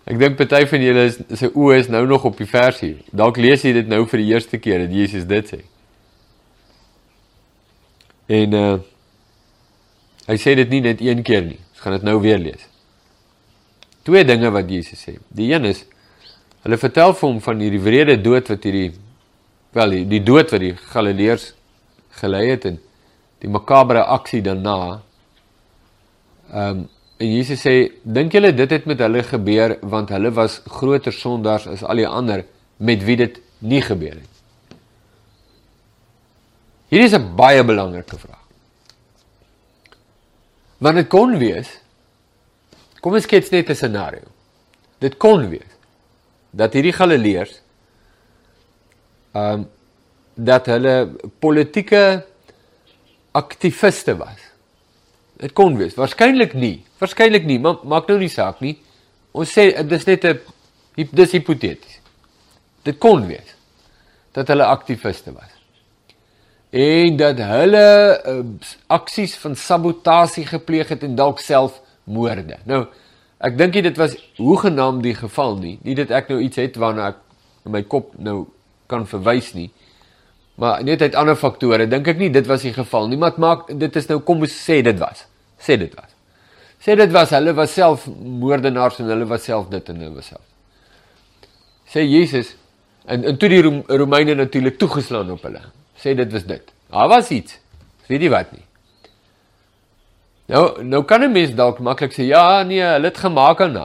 Ek 0.08 0.18
dink 0.20 0.36
party 0.38 0.62
van 0.68 0.84
julle 0.84 1.06
is 1.08 1.18
se 1.40 1.50
oë 1.50 1.80
is 1.82 1.90
nou 1.92 2.04
nog 2.08 2.24
op 2.28 2.38
die 2.38 2.48
versie. 2.48 2.94
Dalk 3.12 3.40
lees 3.40 3.64
jy 3.64 3.74
dit 3.80 3.88
nou 3.88 4.04
vir 4.08 4.22
die 4.22 4.30
eerste 4.34 4.60
keer 4.60 4.86
dat 4.86 4.94
Jesus 4.94 5.26
dit 5.28 5.56
sê. 5.56 5.60
En 8.38 8.56
uh 8.56 8.78
hy 10.28 10.34
sê 10.36 10.52
dit 10.58 10.68
nie 10.68 10.82
net 10.84 11.00
een 11.00 11.22
keer 11.24 11.46
nie. 11.46 11.56
Ons 11.72 11.80
gaan 11.80 11.94
dit 11.96 12.02
nou 12.04 12.18
weer 12.20 12.36
lees. 12.36 12.66
Twee 14.02 14.24
dinge 14.24 14.50
wat 14.50 14.70
Jesus 14.70 15.04
sê. 15.04 15.18
Die 15.28 15.52
een 15.52 15.64
is 15.64 15.84
hulle 16.62 16.78
vertel 16.78 17.14
vir 17.14 17.28
hom 17.28 17.40
van 17.40 17.60
hierdie 17.60 17.82
wrede 17.82 18.16
dood 18.20 18.48
wat 18.48 18.64
hierdie 18.64 18.92
wel 19.72 19.90
die, 19.90 20.04
die 20.08 20.22
dood 20.24 20.50
wat 20.50 20.60
die 20.60 20.74
Galileërs 20.92 21.52
gelei 22.20 22.48
het 22.50 22.64
en 22.64 22.78
die 23.38 23.50
makabre 23.50 24.04
aksie 24.04 24.42
daarna. 24.42 25.00
Ehm 26.52 26.78
um, 26.78 26.86
En 27.18 27.26
Jesus 27.34 27.58
sê, 27.58 27.74
dink 28.06 28.34
julle 28.36 28.52
dit 28.54 28.70
het 28.70 28.84
met 28.86 29.00
hulle 29.02 29.24
gebeur 29.26 29.74
want 29.90 30.12
hulle 30.14 30.30
was 30.36 30.60
groter 30.70 31.14
sondaars 31.14 31.66
as 31.66 31.82
al 31.82 31.98
die 31.98 32.06
ander 32.06 32.44
met 32.78 33.02
wie 33.02 33.16
dit 33.18 33.40
nie 33.58 33.80
gebeur 33.82 34.14
het. 34.14 34.76
Hier 36.94 37.04
is 37.04 37.14
'n 37.14 37.34
baie 37.36 37.64
belangrike 37.64 38.18
vraag. 38.18 38.44
Want 40.78 40.96
dit 40.96 41.08
kon 41.08 41.38
wees 41.38 41.68
Kom 43.00 43.14
ons 43.14 43.24
skets 43.24 43.50
net 43.50 43.70
'n 43.70 43.74
scenario. 43.74 44.26
Dit 44.98 45.16
kon 45.16 45.48
wees 45.48 45.74
dat 46.50 46.72
hierdie 46.72 46.92
Galileërs 46.92 47.60
ehm 49.34 49.52
um, 49.52 49.68
dat 50.38 50.66
hulle 50.66 51.10
politieke 51.38 52.24
aktiviste 53.32 54.14
was. 54.16 54.38
Dit 55.38 55.52
kon 55.52 55.76
wees, 55.76 55.96
waarskynlik 55.98 56.54
nie. 56.54 56.84
Waarskynlik 56.98 57.44
nie, 57.44 57.58
maar 57.58 57.80
maak 57.82 58.06
nou 58.06 58.18
nie 58.18 58.30
saak 58.30 58.60
nie. 58.62 58.76
Ons 59.34 59.50
sê 59.54 59.70
dis 59.82 60.06
net 60.06 60.24
'n 60.24 60.40
dis 60.94 61.32
hipoteties. 61.32 62.00
Dit 62.82 62.98
kon 62.98 63.26
wees 63.26 63.54
dat 64.32 64.48
hulle 64.48 64.64
aktiviste 64.64 65.32
was. 65.32 65.52
En 66.70 67.16
dat 67.16 67.38
hulle 67.38 67.86
uh, 68.26 68.44
aksies 68.86 69.36
van 69.36 69.56
sabotasie 69.56 70.46
gepleeg 70.46 70.88
het 70.88 71.02
en 71.02 71.14
dalk 71.14 71.40
self 71.40 71.80
moorde. 72.08 72.58
Nou, 72.68 72.84
ek 73.38 73.58
dink 73.58 73.78
dit 73.78 73.96
was 73.96 74.16
hoegenaamd 74.36 75.02
die 75.02 75.14
geval 75.14 75.56
nie. 75.60 75.78
Nie 75.86 75.94
dat 75.98 76.10
ek 76.10 76.32
nou 76.32 76.40
iets 76.42 76.60
het 76.60 76.76
waarna 76.80 77.12
ek 77.12 77.20
in 77.68 77.74
my 77.76 77.82
kop 77.82 78.14
nou 78.18 78.46
kan 78.88 79.06
verwys 79.06 79.52
nie. 79.54 79.68
Maar 80.58 80.82
net 80.84 81.02
uit 81.04 81.14
ander 81.14 81.36
faktore 81.38 81.86
dink 81.86 82.08
ek 82.10 82.18
nie 82.18 82.30
dit 82.34 82.46
was 82.48 82.64
die 82.66 82.74
geval 82.74 83.08
nie, 83.08 83.18
maar 83.20 83.36
dit 83.36 83.42
maak 83.44 83.68
dit 83.70 83.98
is 84.00 84.08
nou 84.10 84.18
kom 84.26 84.42
ons 84.42 84.54
sê 84.66 84.80
dit 84.82 84.98
was. 84.98 85.26
Sê 85.62 85.78
dit 85.78 85.92
was. 85.94 86.14
Sê 86.82 86.96
dit 86.98 87.12
was 87.14 87.34
hulle 87.36 87.54
was 87.58 87.74
self 87.74 88.06
moordenaars 88.08 89.00
en 89.02 89.10
hulle 89.12 89.26
was 89.30 89.44
self 89.46 89.68
dit 89.70 89.92
en 89.92 90.02
hulle 90.02 90.16
was 90.16 90.32
self. 90.32 90.44
Sê 91.88 92.04
Jesus 92.06 92.54
en 93.06 93.24
en 93.24 93.38
toe 93.38 93.50
die 93.52 93.62
Romeine 93.62 94.34
natuurlik 94.34 94.78
toegeslaan 94.78 95.30
op 95.36 95.46
hulle. 95.46 95.62
Sê 95.98 96.14
dit 96.18 96.32
was 96.32 96.46
dit. 96.46 96.74
Daar 96.90 97.08
was 97.08 97.30
iets. 97.34 97.58
Weet 98.08 98.24
jy 98.24 98.32
wat 98.32 98.52
nie? 98.56 98.64
Nou 100.48 100.82
nou 100.82 101.02
kan 101.04 101.22
'n 101.22 101.32
mens 101.32 101.54
dalk 101.54 101.78
maklik 101.78 102.12
sê 102.12 102.24
ja, 102.24 102.62
nee, 102.62 102.80
hulle 102.80 103.08
het 103.08 103.18
gemaak 103.18 103.60
aan. 103.60 103.76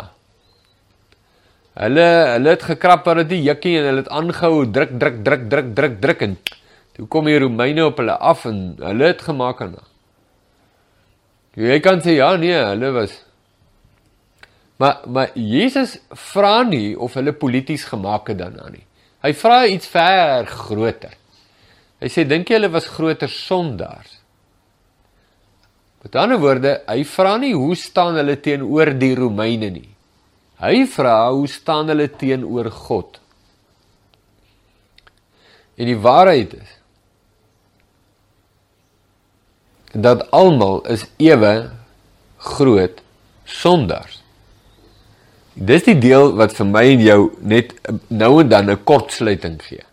Hulle 1.73 2.07
hulle 2.33 2.49
het 2.49 2.63
gekrap 2.63 3.07
oor 3.07 3.23
die 3.23 3.43
jukkie 3.43 3.77
en 3.79 3.85
hulle 3.85 4.03
het 4.03 4.09
aangehou 4.09 4.71
druk 4.71 4.99
druk 4.99 5.23
druk 5.25 5.49
druk 5.49 5.75
druk 5.75 6.01
druk 6.01 6.21
en 6.21 6.37
toe 6.93 7.07
kom 7.07 7.25
die 7.25 7.39
Romeine 7.39 7.85
op 7.85 7.97
hulle 7.97 8.17
af 8.17 8.45
en 8.45 8.75
hulle 8.79 9.05
het 9.05 9.21
gemaak 9.21 9.61
aan. 9.61 9.75
Jy 11.55 11.79
kan 11.79 11.99
sê 12.01 12.15
ja, 12.15 12.35
nee, 12.35 12.55
hulle 12.55 12.91
was 12.91 13.21
Maar 14.77 15.01
maar 15.07 15.29
Jesus 15.33 15.99
vra 16.09 16.63
nie 16.63 16.97
of 16.99 17.13
hulle 17.13 17.33
polities 17.33 17.83
gemaak 17.85 18.27
het 18.27 18.37
daarna 18.37 18.69
nie. 18.69 18.85
Hy 19.23 19.33
vra 19.33 19.65
iets 19.65 19.87
ver 19.87 20.45
groter. 20.49 21.13
Hy 22.01 22.09
sê 22.11 22.25
dink 22.27 22.49
jy 22.49 22.57
hulle 22.57 22.71
was 22.73 22.89
groter 22.91 23.29
sondaars? 23.29 24.22
Met 26.03 26.15
ander 26.19 26.39
woorde, 26.39 26.77
hy 26.87 27.03
vra 27.07 27.37
nie 27.39 27.53
hoe 27.55 27.75
staan 27.79 28.17
hulle 28.19 28.35
teenoor 28.43 28.91
die 28.99 29.13
Romeine 29.15 29.69
nie. 29.71 29.89
Hy 30.59 30.85
vra 30.87 31.17
hoe 31.31 31.47
staan 31.47 31.91
hulle 31.91 32.09
teenoor 32.11 32.69
God? 32.71 33.19
En 35.79 35.89
die 35.89 35.99
waarheid 35.99 36.57
is 36.59 36.79
dat 39.93 40.25
almal 40.33 40.81
is 40.89 41.05
ewe 41.21 41.69
groot 42.41 43.01
sondaars. 43.45 44.19
Dis 45.53 45.85
die 45.85 45.97
deel 46.01 46.31
wat 46.39 46.55
vir 46.57 46.65
my 46.65 46.83
en 46.95 47.03
jou 47.05 47.19
net 47.45 47.75
nou 48.09 48.39
en 48.41 48.49
dan 48.49 48.69
'n 48.71 48.83
kortsluiting 48.83 49.61
gee. 49.61 49.85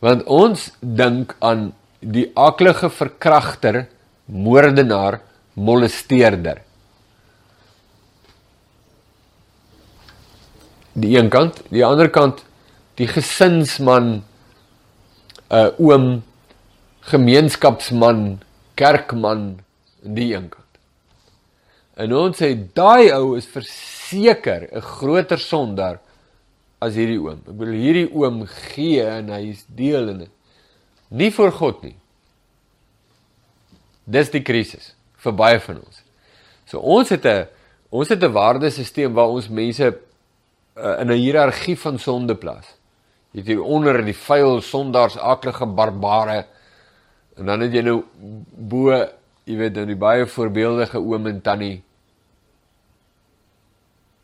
Want 0.00 0.24
ons 0.24 0.70
dink 0.80 1.36
aan 1.40 1.72
die 2.00 2.30
aklige 2.34 2.90
verkragter, 2.90 3.88
moordenaar, 4.24 5.20
molesteerder. 5.54 6.62
Die 10.94 11.16
een 11.18 11.28
kant, 11.30 11.60
die 11.74 11.84
ander 11.84 12.10
kant 12.10 12.44
die 12.98 13.08
gesinsman, 13.10 14.22
'n 15.50 15.54
uh, 15.54 15.70
oom, 15.78 16.22
gemeenskapsman, 17.10 18.40
kerkman 18.74 19.58
in 20.04 20.14
die 20.14 20.34
een 20.34 20.48
kant. 20.48 20.62
En 21.96 22.14
ons 22.14 22.38
sê 22.38 22.54
daai 22.74 23.12
ou 23.14 23.36
is 23.36 23.46
verseker 23.46 24.68
'n 24.70 24.80
groter 24.80 25.38
sondaar 25.38 26.00
as 26.80 26.94
hierdie 26.94 27.20
oom. 27.20 27.42
Ek 27.46 27.56
bedoel 27.58 27.80
hierdie 27.80 28.10
oom 28.12 28.46
gee 28.46 29.02
en 29.02 29.28
hy 29.28 29.50
is 29.50 29.64
deel 29.68 30.08
in 30.08 30.18
dit. 30.18 30.32
Nie 31.10 31.30
vir 31.30 31.52
God 31.52 31.82
nie. 31.82 31.96
Dis 34.04 34.30
die 34.30 34.42
krisis 34.42 34.94
vir 35.24 35.32
baie 35.32 35.60
van 35.60 35.80
ons. 35.80 36.02
So 36.66 36.78
ons 36.78 37.08
het 37.08 37.24
'n 37.24 37.46
ons 37.90 38.08
het 38.08 38.22
'n 38.22 38.32
waardesisteem 38.32 39.12
waar 39.14 39.28
ons 39.28 39.48
mense 39.48 39.84
uh, 40.76 41.00
in 41.00 41.08
'n 41.10 41.18
hiërargie 41.18 41.76
van 41.76 41.98
sonde 41.98 42.34
plaas. 42.34 42.66
Jy 43.32 43.40
het 43.40 43.46
hier 43.46 43.62
onder 43.62 44.04
die 44.04 44.14
vuil 44.14 44.60
sondaars, 44.60 45.16
aklige 45.16 45.66
barbare 45.66 46.46
En 47.34 47.46
dan 47.50 47.64
het 47.64 47.74
jy 47.74 47.82
nou 47.82 47.98
bo, 48.70 48.94
jy 49.44 49.58
weet 49.58 49.78
nou 49.78 49.84
die 49.88 49.98
baie 49.98 50.26
voorbeeldige 50.30 51.00
oom 51.02 51.26
en 51.30 51.40
tannie. 51.42 51.76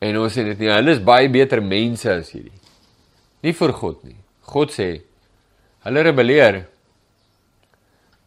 En 0.01 0.19
ons 0.23 0.33
sê 0.33 0.45
dit 0.47 0.63
nie, 0.63 0.71
hulle 0.71 0.95
is 0.95 1.03
baie 1.05 1.29
beter 1.33 1.63
mense 1.63 2.09
as 2.13 2.31
hierdie. 2.33 2.55
Nie 3.45 3.53
vir 3.57 3.75
God 3.77 4.05
nie. 4.07 4.19
God 4.53 4.73
sê 4.75 4.91
hulle 5.87 6.05
rebelleer. 6.07 6.63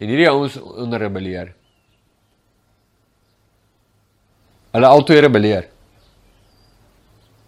En 0.04 0.10
hierdie 0.12 0.28
ouens 0.28 0.58
onder 0.60 1.00
rebelleer. 1.00 1.54
Hulle 4.76 4.88
altoe 4.90 5.22
rebelleer 5.24 5.70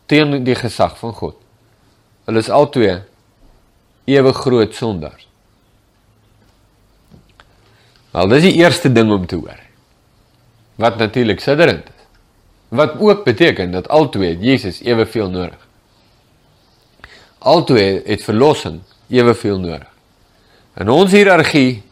teen 0.08 0.44
die 0.46 0.56
gesag 0.56 0.94
van 1.02 1.12
God. 1.18 1.36
Hulle 2.30 2.40
is 2.40 2.50
altoe 2.54 3.02
ewe 4.08 4.32
groot 4.38 4.76
sondaars. 4.78 5.26
Wel, 8.14 8.30
dis 8.32 8.46
die 8.46 8.54
eerste 8.62 8.92
ding 8.94 9.12
om 9.12 9.26
te 9.28 9.36
hoor. 9.36 9.60
Wat 10.80 11.02
natuurlik 11.02 11.42
sidderend 11.44 11.90
is. 11.90 12.06
Wat 12.78 12.96
ook 13.02 13.26
beteken 13.26 13.74
dat 13.74 13.90
albei 13.90 14.38
Jesus 14.40 14.80
eweveel 14.86 15.28
nodig. 15.30 15.68
Albei 17.40 18.00
het 18.06 18.24
verlossing 18.24 18.80
eweveel 19.10 19.60
nodig. 19.60 19.92
In 20.80 20.90
ons 20.90 21.12
hiërargie 21.12 21.84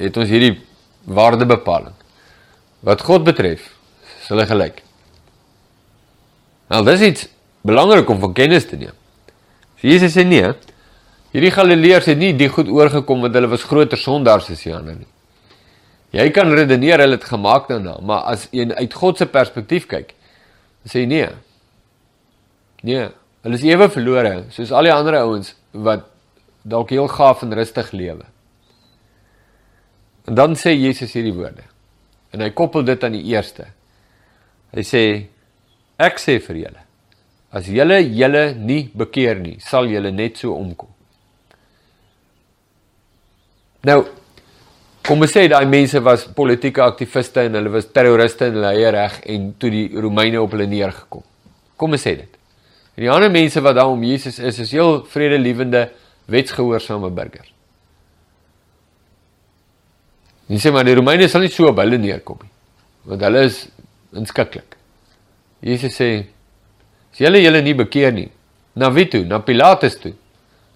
het 0.00 0.16
ons 0.16 0.30
hierdie 0.30 0.56
waardebepaling. 1.04 1.94
Wat 2.84 3.04
God 3.04 3.24
betref, 3.26 3.70
is 4.20 4.28
hulle 4.32 4.46
gelyk. 4.48 4.82
Nou, 6.72 6.82
dis 6.86 7.04
iets 7.04 7.26
belangrik 7.64 8.08
om 8.10 8.20
van 8.22 8.36
kennis 8.36 8.66
te 8.68 8.76
neem. 8.80 8.94
Jesus 9.84 10.14
sê 10.16 10.24
nee, 10.24 10.52
hierdie 11.34 11.52
Galileërs 11.52 12.08
het 12.08 12.20
nie 12.20 12.32
die 12.36 12.48
goed 12.48 12.70
oorgekom 12.72 13.24
want 13.24 13.36
hulle 13.36 13.50
was 13.52 13.66
groter 13.68 14.00
sondaars 14.00 14.48
as 14.52 14.62
die 14.64 14.72
ander 14.72 14.96
nie. 14.96 15.10
Jy 16.14 16.28
kan 16.32 16.52
redeneer 16.54 17.02
hulle 17.02 17.18
het 17.18 17.26
gemaak 17.26 17.66
daarna, 17.68 17.98
maar 18.00 18.28
as 18.32 18.46
jy 18.54 18.68
uit 18.70 18.94
God 18.94 19.18
se 19.18 19.26
perspektief 19.28 19.88
kyk, 19.90 20.14
sê 20.86 21.02
jy 21.02 21.08
nee. 21.10 21.30
Nee, 22.86 23.08
hulle 23.44 23.58
is 23.58 23.64
ewe 23.66 23.88
verlore, 23.92 24.34
soos 24.54 24.72
al 24.72 24.88
die 24.88 24.94
ander 24.94 25.18
ouens 25.24 25.52
wat 25.72 26.06
dalk 26.64 26.94
heel 26.94 27.10
gaaf 27.10 27.42
en 27.44 27.52
rustig 27.56 27.90
lewe. 27.92 28.24
En 30.28 30.34
dan 30.34 30.56
sê 30.56 30.72
Jesus 30.72 31.12
hierdie 31.12 31.34
woorde. 31.36 31.66
En 32.32 32.42
hy 32.42 32.50
koppel 32.56 32.84
dit 32.86 33.04
aan 33.04 33.14
die 33.16 33.26
eerste. 33.34 33.68
Hy 34.74 34.84
sê 34.86 35.04
ek 36.02 36.18
sê 36.18 36.40
vir 36.42 36.64
julle 36.64 36.84
As 37.54 37.68
julle 37.70 38.00
julle 38.02 38.48
nie 38.58 38.88
bekeer 38.98 39.38
nie, 39.38 39.60
sal 39.62 39.86
julle 39.86 40.10
net 40.10 40.40
so 40.42 40.56
omkom. 40.58 40.90
Nou 43.86 44.00
kom 45.04 45.22
ons 45.22 45.34
sê 45.36 45.44
daai 45.52 45.68
mense 45.68 46.00
was 46.02 46.24
politieke 46.34 46.82
aktiviste 46.82 47.44
en 47.44 47.58
hulle 47.60 47.70
was 47.76 47.86
terroriste 47.94 48.48
in 48.48 48.56
hulle 48.58 48.72
eie 48.72 48.90
reg 48.96 49.20
en 49.36 49.52
toe 49.60 49.70
die 49.70 49.84
Romeine 49.94 50.42
op 50.42 50.56
hulle 50.56 50.66
neergekom. 50.66 51.22
Kom 51.78 51.94
ons 51.94 52.06
sê 52.08 52.16
dit. 52.24 52.40
En 52.96 53.04
die 53.04 53.12
ander 53.12 53.30
mense 53.30 53.62
wat 53.62 53.78
daar 53.78 53.92
om 53.92 54.02
Jesus 54.02 54.40
is, 54.40 54.58
is 54.64 54.74
heel 54.74 55.04
vredelewende, 55.12 55.86
wetsgehoorsame 56.26 57.12
burgers. 57.14 57.53
Jy 60.48 60.60
sê 60.60 60.72
maar 60.72 60.84
die 60.84 60.96
Romeine 60.96 61.28
sal 61.28 61.44
nie 61.44 61.52
so 61.52 61.70
op 61.70 61.80
hulle 61.80 61.98
neerkom 62.00 62.42
nie. 62.42 62.52
Want 63.08 63.24
hulle 63.24 63.44
is 63.48 63.62
inskikkelik. 64.16 64.76
Jesus 65.64 65.96
sê 65.96 66.10
as 67.12 67.22
julle 67.22 67.40
julle 67.40 67.62
nie 67.64 67.76
bekeer 67.78 68.12
nie, 68.12 68.28
na 68.76 68.90
wie 68.92 69.06
toe? 69.08 69.22
Na 69.24 69.38
Pilatus 69.40 69.96
toe. 70.02 70.12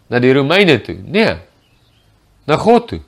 Na 0.08 0.20
die 0.22 0.32
Romeine 0.32 0.78
toe? 0.80 0.96
Nee. 1.04 1.34
Na 2.48 2.56
God 2.56 2.88
toe. 2.92 3.00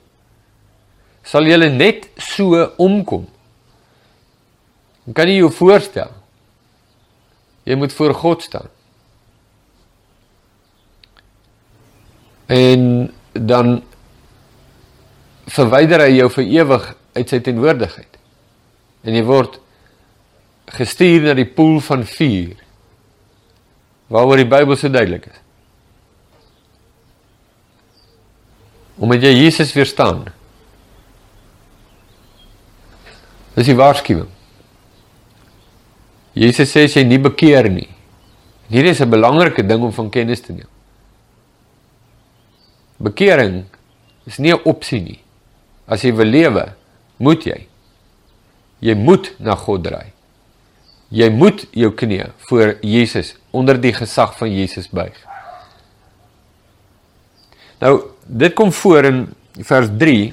Sal 1.25 1.47
julle 1.49 1.69
net 1.73 2.09
so 2.21 2.59
omkom? 2.81 3.25
Kan 5.15 5.29
jy 5.31 5.39
jou 5.41 5.51
voorstel? 5.53 6.11
Jy 7.65 7.77
moet 7.77 7.93
voor 7.93 8.13
God 8.13 8.43
staan. 8.43 8.69
En 12.51 13.11
dan 13.31 13.81
verwyder 15.51 16.05
hy 16.05 16.15
jou 16.15 16.29
vir 16.37 16.49
ewig 16.61 16.87
uit 17.17 17.29
sy 17.29 17.39
teenwoordigheid. 17.43 18.19
En 19.03 19.15
jy 19.17 19.23
word 19.27 19.59
gestuur 20.71 21.27
na 21.27 21.35
die 21.37 21.47
poel 21.49 21.79
van 21.83 22.05
vuur. 22.07 22.59
Waaroor 24.11 24.43
die 24.43 24.51
Bybel 24.51 24.77
so 24.79 24.91
duidelik 24.91 25.27
is. 25.31 25.39
Omdat 29.01 29.25
jy 29.25 29.31
Jesus 29.33 29.73
weerstaan. 29.73 30.27
Dis 33.55 33.67
die 33.67 33.75
waarskuwing. 33.75 34.29
Jesus 36.37 36.71
sê 36.71 36.85
as 36.87 36.95
jy 36.95 37.03
nie 37.07 37.19
bekeer 37.19 37.67
nie. 37.71 37.89
Hierdie 38.71 38.93
is 38.93 39.01
'n 39.01 39.09
belangrike 39.09 39.63
ding 39.67 39.83
om 39.83 39.91
van 39.91 40.09
kennis 40.09 40.41
te 40.41 40.53
neem. 40.53 40.69
Bekering 42.97 43.65
is 44.25 44.37
nie 44.37 44.53
'n 44.53 44.61
opsie 44.63 45.01
nie. 45.01 45.20
As 45.91 46.05
jy 46.05 46.13
wil 46.15 46.31
lewe, 46.31 46.63
moet 47.19 47.45
jy. 47.45 47.59
Jy 48.81 48.95
moet 48.97 49.33
na 49.43 49.57
God 49.59 49.83
draai. 49.85 50.13
Jy 51.11 51.27
moet 51.35 51.65
jou 51.75 51.91
knie 51.99 52.23
voor 52.47 52.77
Jesus 52.79 53.33
onder 53.51 53.75
die 53.81 53.91
gesag 53.93 54.37
van 54.39 54.53
Jesus 54.53 54.87
buig. 54.87 55.17
Nou, 57.81 57.97
dit 58.25 58.55
kom 58.55 58.71
voor 58.71 59.09
in 59.09 59.25
vers 59.67 59.89
3 59.99 60.31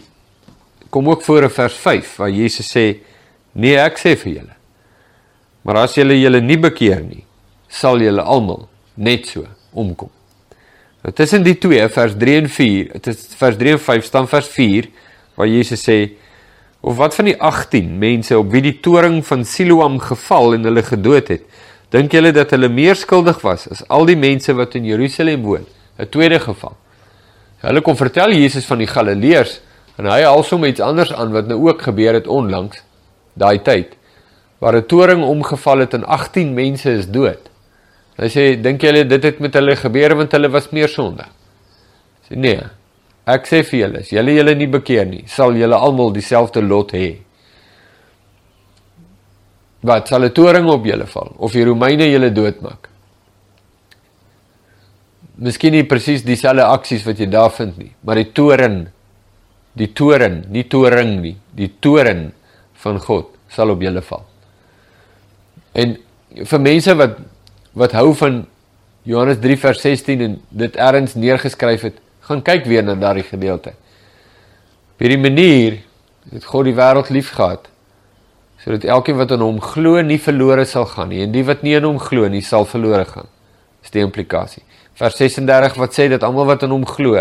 kom 0.94 1.08
ook 1.10 1.24
voor 1.26 1.48
in 1.48 1.52
vers 1.52 1.74
5 1.74 2.14
waar 2.16 2.30
Jesus 2.30 2.70
sê: 2.76 3.00
"Nee, 3.52 3.76
ek 3.76 3.98
sê 3.98 4.16
vir 4.16 4.32
julle. 4.32 4.54
Maar 5.62 5.76
as 5.76 5.94
julle 5.94 6.20
julle 6.20 6.40
nie 6.40 6.58
bekeer 6.58 7.02
nie, 7.02 7.24
sal 7.68 8.00
julle 8.00 8.22
almal 8.22 8.68
net 8.94 9.26
so 9.26 9.46
omkom." 9.72 10.10
Nou 11.02 11.12
tussen 11.12 11.42
die 11.42 11.58
twee 11.58 11.88
vers 11.88 12.14
3 12.16 12.36
en 12.36 12.48
4, 12.48 12.92
dit 12.92 13.06
is 13.06 13.34
vers 13.36 13.56
3 13.56 13.72
en 13.72 13.80
5 13.80 14.04
staan 14.04 14.28
vers 14.28 14.48
4 14.48 14.88
waar 15.38 15.48
Jesus 15.48 15.86
sê 15.86 16.18
of 16.80 16.98
wat 16.98 17.14
van 17.14 17.30
die 17.30 17.38
18 17.38 17.94
mense 17.98 18.38
op 18.38 18.50
wie 18.52 18.62
die 18.62 18.76
toring 18.82 19.20
van 19.26 19.44
Siloam 19.46 19.98
geval 20.02 20.58
en 20.58 20.66
hulle 20.66 20.82
gedood 20.82 21.30
het 21.30 21.46
dink 21.94 22.12
julle 22.12 22.34
dat 22.34 22.50
hulle 22.54 22.68
meer 22.68 22.98
skuldig 22.98 23.40
was 23.46 23.68
as 23.70 23.84
al 23.88 24.06
die 24.10 24.18
mense 24.18 24.52
wat 24.58 24.74
in 24.78 24.86
Jerusalem 24.86 25.46
woon? 25.46 25.66
'n 25.98 26.08
tweede 26.14 26.38
geval. 26.38 26.76
Hulle 27.58 27.80
kom 27.82 27.96
vertel 27.96 28.30
Jesus 28.30 28.66
van 28.66 28.78
die 28.78 28.86
Galileërs 28.86 29.60
en 29.98 30.06
hy 30.06 30.22
haal 30.22 30.44
sommer 30.46 30.68
iets 30.68 30.80
anders 30.80 31.10
aan 31.12 31.32
wat 31.34 31.48
nou 31.50 31.58
ook 31.66 31.82
gebeur 31.82 32.14
het 32.14 32.26
onlangs 32.26 32.84
daai 33.34 33.58
tyd 33.62 33.96
waar 34.58 34.76
'n 34.76 34.86
toring 34.86 35.22
omgeval 35.24 35.78
het 35.78 35.94
en 35.94 36.04
18 36.04 36.54
mense 36.54 36.90
is 36.90 37.10
dood. 37.10 37.50
Hy 38.18 38.28
sê 38.28 38.60
dink 38.62 38.82
julle 38.82 39.06
dit 39.06 39.22
het 39.22 39.38
met 39.38 39.54
hulle 39.54 39.76
gebeur 39.76 40.14
want 40.14 40.32
hulle 40.32 40.50
was 40.50 40.70
meer 40.70 40.88
sonde? 40.88 41.24
Sê 42.28 42.36
nee 42.36 42.77
Ek 43.28 43.48
sê 43.48 43.60
vir 43.66 43.82
julle, 43.82 44.02
as 44.04 44.12
julle 44.12 44.34
julle 44.38 44.54
nie 44.56 44.68
bekeer 44.72 45.08
nie, 45.08 45.24
sal 45.28 45.56
julle 45.58 45.76
almal 45.76 46.14
dieselfde 46.14 46.62
lot 46.64 46.94
hê. 46.96 47.18
Wat 49.84 50.08
sal 50.08 50.24
'n 50.24 50.32
toring 50.32 50.66
op 50.66 50.84
julle 50.84 51.06
val 51.06 51.34
of 51.38 51.52
die 51.52 51.64
Romeine 51.64 52.08
julle 52.08 52.30
doodmaak? 52.30 52.88
Miskien 55.36 55.72
nie 55.72 55.84
presies 55.84 56.22
dieselfde 56.22 56.64
aksies 56.64 57.04
wat 57.06 57.18
jy 57.18 57.26
daar 57.26 57.50
vind 57.50 57.78
nie, 57.78 57.92
maar 58.02 58.16
die 58.16 58.32
toren, 58.32 58.88
die 59.74 59.92
toren, 59.92 60.44
nie 60.50 60.64
toring 60.64 61.20
nie, 61.20 61.36
die 61.54 61.70
toren 61.80 62.32
van 62.74 62.98
God 62.98 63.26
sal 63.48 63.70
op 63.70 63.80
julle 63.80 64.02
val. 64.02 64.24
En 65.74 65.98
vir 66.44 66.60
mense 66.60 66.94
wat 66.94 67.18
wat 67.74 67.92
hou 67.92 68.14
van 68.14 68.46
Johannes 69.04 69.38
3 69.38 69.56
vers 69.56 69.80
16 69.80 70.20
en 70.20 70.40
dit 70.50 70.76
ergens 70.76 71.14
neergeskryf 71.14 71.82
het, 71.82 71.96
gaan 72.28 72.44
kyk 72.44 72.66
weer 72.68 72.84
na 72.84 72.94
daardie 72.98 73.24
gedeelte. 73.24 73.72
Op 74.94 75.04
hierdie 75.04 75.20
manier 75.20 75.80
het 76.32 76.44
God 76.44 76.68
die 76.68 76.76
wêreld 76.76 77.10
liefgehad 77.14 77.68
sodat 78.58 78.84
elkeen 78.90 79.16
wat 79.16 79.32
aan 79.32 79.44
hom 79.44 79.60
glo 79.62 80.00
nie 80.02 80.18
verlore 80.20 80.64
sal 80.66 80.84
gaan 80.90 81.12
nie 81.12 81.22
en 81.24 81.32
die 81.32 81.44
wat 81.46 81.62
nie 81.64 81.76
aan 81.78 81.86
hom 81.86 82.00
glo 82.02 82.28
nie 82.28 82.42
sal 82.44 82.66
verlore 82.68 83.06
gaan. 83.08 83.28
Dis 83.80 83.94
die 83.94 84.02
implikasie. 84.02 84.64
Vers 84.98 85.16
36 85.20 85.78
wat 85.78 85.94
sê 85.94 86.08
dat 86.10 86.26
almal 86.26 86.50
wat 86.50 86.66
aan 86.66 86.74
hom 86.74 86.86
glo 86.88 87.14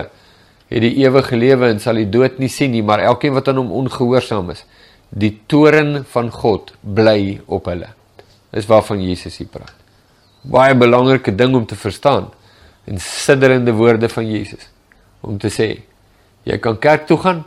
het 0.68 0.84
die 0.84 0.98
ewige 1.06 1.38
lewe 1.40 1.70
en 1.72 1.80
sal 1.80 2.02
die 2.02 2.10
dood 2.12 2.42
nie 2.42 2.50
sien 2.52 2.74
nie, 2.74 2.84
maar 2.84 3.00
elkeen 3.00 3.32
wat 3.38 3.48
aan 3.48 3.62
hom 3.62 3.70
ongehoorsaam 3.86 4.50
is, 4.52 4.66
die 5.08 5.38
toren 5.48 6.02
van 6.12 6.28
God 6.34 6.74
bly 6.84 7.38
op 7.46 7.70
hulle. 7.72 7.94
Dis 8.52 8.68
waarvan 8.68 9.00
Jesus 9.00 9.38
hier 9.40 9.48
praat. 9.48 9.72
Baie 10.44 10.76
belangrike 10.76 11.32
ding 11.32 11.56
om 11.56 11.64
te 11.70 11.78
verstaan 11.80 12.28
en 12.84 13.00
sidderende 13.00 13.72
woorde 13.78 14.10
van 14.12 14.28
Jesus 14.28 14.68
om 15.28 15.38
te 15.42 15.52
sê 15.54 15.70
jy 16.48 16.58
kan 16.64 16.80
kerk 16.80 17.08
toe 17.10 17.20
gaan, 17.20 17.44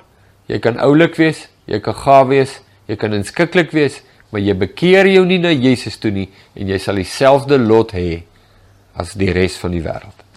jy 0.50 0.60
kan 0.62 0.78
oulik 0.84 1.16
wees, 1.16 1.46
jy 1.70 1.80
kan 1.84 1.96
gaaf 1.96 2.28
wees, 2.28 2.58
jy 2.90 2.98
kan 3.00 3.14
inskikkelik 3.16 3.72
wees, 3.72 4.00
maar 4.30 4.42
jy 4.44 4.54
bekeer 4.58 5.08
jou 5.10 5.24
nie 5.26 5.40
na 5.42 5.52
Jesus 5.54 5.98
toe 5.98 6.12
nie 6.14 6.28
en 6.54 6.68
jy 6.70 6.78
sal 6.82 7.00
dieselfde 7.00 7.58
lot 7.58 7.94
hê 7.96 8.22
as 9.00 9.14
die 9.18 9.32
res 9.32 9.56
van 9.58 9.74
die 9.74 9.82
wêreld. 9.84 10.29